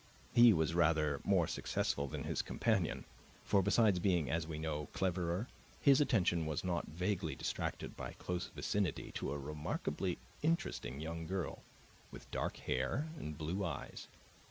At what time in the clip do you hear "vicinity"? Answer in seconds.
8.47-9.11